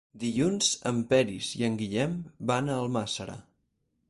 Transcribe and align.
Dilluns 0.21 0.69
en 0.91 1.03
Peris 1.11 1.51
i 1.59 1.63
en 1.69 1.77
Guillem 1.83 2.19
van 2.53 2.73
a 2.73 2.79
Almàssera. 2.87 3.39